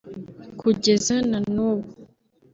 Kugeza 0.59 1.15
na 1.29 1.39
n’ubu 1.53 1.87